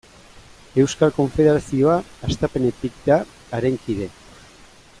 [0.83, 1.97] Euskal Konfederazioa
[2.29, 3.19] hastapenetik da
[3.59, 4.09] haren kide.